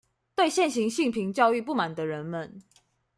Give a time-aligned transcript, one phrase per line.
[0.33, 2.63] 對現行性平教育不滿的人們